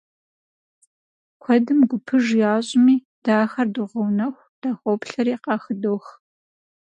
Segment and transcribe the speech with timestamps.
[1.41, 6.05] Куэдым гупыж ящӀми, дэ ахэр догъэунэху, дахоплъэри, къахыдох.